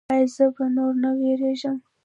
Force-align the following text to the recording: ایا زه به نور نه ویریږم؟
ایا 0.13 0.27
زه 0.35 0.45
به 0.55 0.65
نور 0.75 0.93
نه 1.03 1.09
ویریږم؟ 1.19 1.77